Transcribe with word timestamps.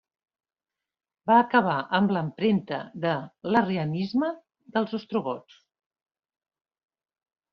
Va 1.31 1.35
acabar 1.41 1.75
amb 1.97 2.13
l'empremta 2.15 2.79
de 3.03 3.11
l'arrianisme 3.55 4.31
dels 4.77 4.97
ostrogots. 4.99 5.59